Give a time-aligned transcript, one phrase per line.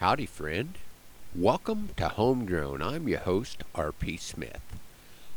[0.00, 0.74] Howdy, friend.
[1.34, 2.80] Welcome to Homegrown.
[2.80, 4.18] I'm your host, R.P.
[4.18, 4.62] Smith.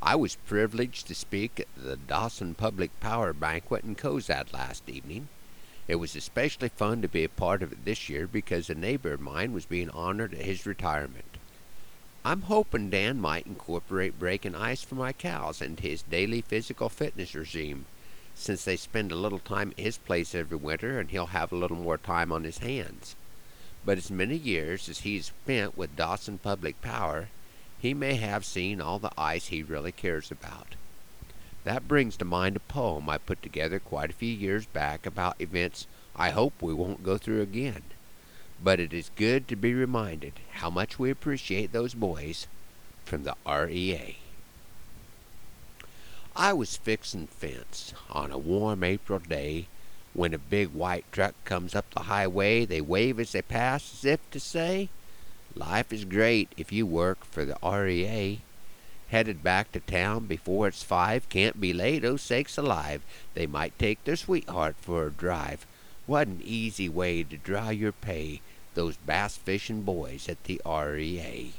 [0.00, 5.26] I was privileged to speak at the Dawson Public Power Banquet in Cozad last evening.
[5.88, 9.14] It was especially fun to be a part of it this year because a neighbor
[9.14, 11.36] of mine was being honored at his retirement.
[12.24, 17.34] I'm hoping Dan might incorporate breaking ice for my cows into his daily physical fitness
[17.34, 17.86] regime,
[18.36, 21.56] since they spend a little time at his place every winter and he'll have a
[21.56, 23.16] little more time on his hands
[23.84, 27.28] but as many years as he's spent with Dawson Public Power,
[27.78, 30.74] he may have seen all the ice he really cares about.
[31.64, 35.40] That brings to mind a poem I put together quite a few years back about
[35.40, 37.82] events I hope we won't go through again.
[38.62, 42.46] But it is good to be reminded how much we appreciate those boys
[43.04, 44.16] from the REA.
[46.36, 49.66] I was fixin' fence on a warm April day
[50.14, 54.04] when a big white truck comes up the highway, they wave as they pass as
[54.04, 54.88] if to say,
[55.56, 58.40] Life is great if you work for the REA.
[59.08, 63.02] Headed back to town before it's five, can't be late, oh sakes alive.
[63.34, 65.66] They might take their sweetheart for a drive.
[66.06, 68.40] What an easy way to draw your pay,
[68.74, 71.52] those bass fishing boys at the REA.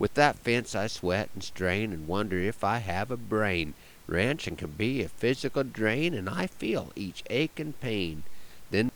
[0.00, 3.74] With that fence I sweat and strain and wonder if I have a brain
[4.10, 8.24] Ranching can be a physical drain, and I feel each ache and pain.
[8.72, 8.90] Then,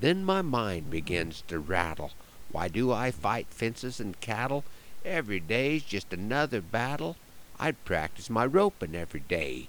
[0.00, 2.10] then my mind begins to rattle.
[2.50, 4.64] Why do I fight fences and cattle?
[5.04, 7.14] Every day's just another battle.
[7.60, 9.68] I'd practice my roping every day,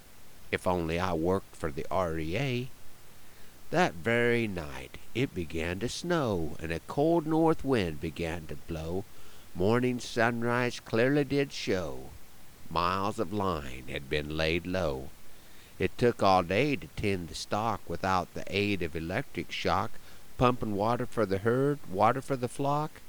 [0.50, 2.68] if only I worked for the REA.
[3.70, 9.04] That very night it began to snow, and a cold north wind began to blow.
[9.54, 12.10] Morning sunrise clearly did show
[12.70, 15.08] Miles of line had been laid low.
[15.80, 19.90] It took all day to tend the stock without the aid of electric shock,
[20.38, 23.00] pumping water for the herd, water for the flock.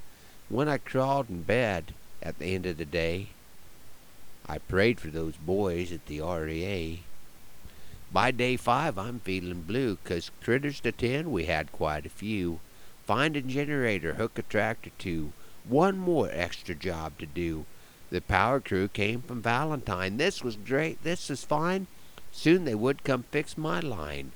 [0.48, 3.28] When I crawled in bed at the end of the day,
[4.44, 7.04] I prayed for those boys at the REA.
[8.12, 12.58] By day five, I'm feeling blue, 'cause critters to tend we had quite a few.
[13.06, 15.32] Find a generator, hook a tractor to,
[15.64, 17.64] one more extra job to do.
[18.10, 20.16] The power crew came from Valentine.
[20.16, 21.02] This was great.
[21.02, 21.86] This is fine.
[22.30, 24.32] Soon they would come fix my line.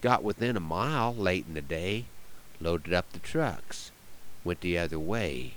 [0.00, 2.04] Got within a mile late in the day.
[2.60, 3.90] Loaded up the trucks.
[4.44, 5.54] Went the other way.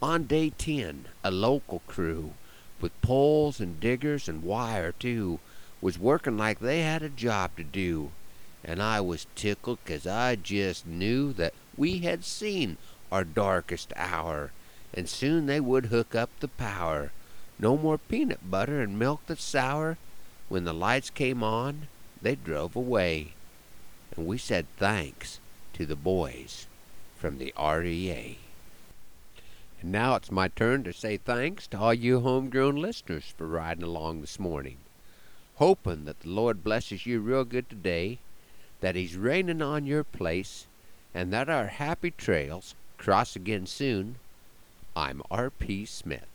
[0.00, 2.32] On day ten, a local crew,
[2.80, 5.38] with poles and diggers and wire too,
[5.80, 8.10] was working like they had a job to do.
[8.64, 12.78] And I was tickled 'cause I just knew that we had seen
[13.12, 14.50] our darkest hour
[14.94, 17.12] and soon they would hook up the power.
[17.58, 19.96] No more peanut butter and milk that's sour.
[20.48, 21.88] When the lights came on,
[22.20, 23.32] they drove away.
[24.16, 25.40] And we said thanks
[25.74, 26.66] to the boys
[27.16, 28.38] from the REA.
[29.80, 33.84] And now it's my turn to say thanks to all you homegrown listeners for riding
[33.84, 34.76] along this morning.
[35.56, 38.18] Hoping that the Lord blesses you real good today,
[38.80, 40.66] that He's raining on your place,
[41.14, 44.14] and that our happy trails cross again soon
[44.94, 45.86] I'm R.P.
[45.86, 46.31] Smith.